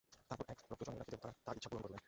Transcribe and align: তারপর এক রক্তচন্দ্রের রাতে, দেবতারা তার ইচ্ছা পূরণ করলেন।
তারপর 0.29 0.45
এক 0.53 0.57
রক্তচন্দ্রের 0.71 0.99
রাতে, 1.01 1.11
দেবতারা 1.11 1.33
তার 1.45 1.55
ইচ্ছা 1.57 1.69
পূরণ 1.69 1.83
করলেন। 1.83 1.99